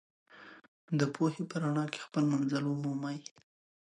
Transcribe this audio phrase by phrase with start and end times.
[0.99, 3.17] د پوهې په رڼا کې خپل منزل ومومئ.